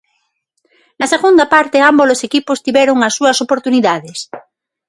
[0.99, 4.19] Na segunda parte ambos os equipos tiveron as súas oportunidades.